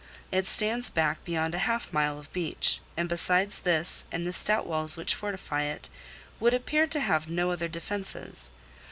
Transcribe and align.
It 0.31 0.47
stands 0.47 0.89
back 0.89 1.23
beyond 1.25 1.53
a 1.53 1.59
half 1.69 1.93
mile 1.93 2.17
of 2.17 2.33
beach, 2.33 2.79
and 2.97 3.07
besides 3.07 3.59
this 3.59 4.05
and 4.11 4.25
the 4.25 4.33
stout 4.33 4.65
Walls 4.65 4.97
which 4.97 5.13
fortify 5.13 5.61
it, 5.65 5.89
would 6.39 6.55
appear 6.55 6.87
to 6.87 6.99
have 6.99 7.29
no 7.29 7.51
other 7.51 7.67
defences. 7.67 8.49